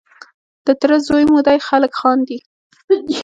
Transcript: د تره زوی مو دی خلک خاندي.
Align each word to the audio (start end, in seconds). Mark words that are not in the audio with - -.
د 0.65 0.67
تره 0.79 0.97
زوی 1.07 1.23
مو 1.31 1.39
دی 1.47 1.57
خلک 1.67 1.91
خاندي. 1.99 2.39